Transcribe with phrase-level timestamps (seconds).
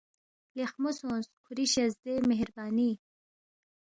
[0.55, 2.89] لیخمو سونگ، کھُوری شزدے، مہربانی